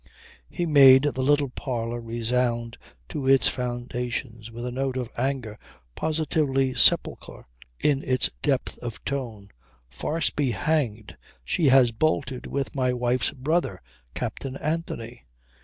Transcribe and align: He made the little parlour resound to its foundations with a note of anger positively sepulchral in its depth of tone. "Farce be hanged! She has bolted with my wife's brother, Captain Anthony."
He 0.49 0.65
made 0.65 1.03
the 1.03 1.21
little 1.21 1.49
parlour 1.49 2.01
resound 2.01 2.79
to 3.09 3.27
its 3.27 3.47
foundations 3.47 4.49
with 4.49 4.65
a 4.65 4.71
note 4.71 4.97
of 4.97 5.11
anger 5.15 5.59
positively 5.93 6.73
sepulchral 6.73 7.43
in 7.79 8.03
its 8.03 8.31
depth 8.41 8.79
of 8.79 9.05
tone. 9.05 9.49
"Farce 9.91 10.31
be 10.31 10.49
hanged! 10.53 11.17
She 11.45 11.67
has 11.67 11.91
bolted 11.91 12.47
with 12.47 12.73
my 12.73 12.91
wife's 12.93 13.29
brother, 13.29 13.79
Captain 14.15 14.57
Anthony." 14.57 15.27